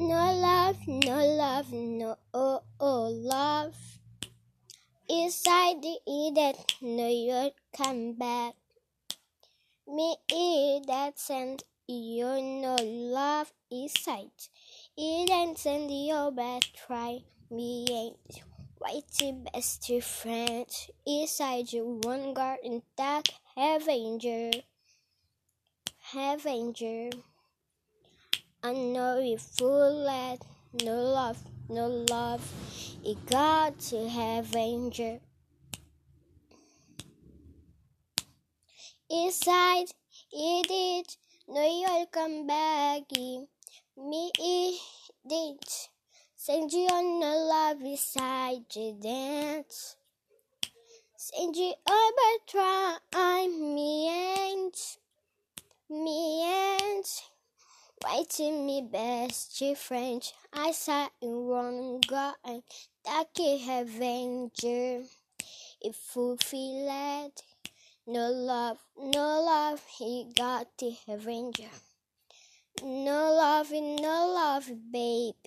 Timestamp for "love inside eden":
12.80-15.54